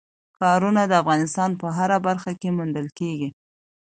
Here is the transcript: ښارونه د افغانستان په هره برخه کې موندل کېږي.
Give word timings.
ښارونه 0.37 0.81
د 0.87 0.93
افغانستان 1.01 1.51
په 1.61 1.67
هره 1.77 1.97
برخه 2.07 2.31
کې 2.39 2.49
موندل 2.57 2.87
کېږي. 2.99 3.29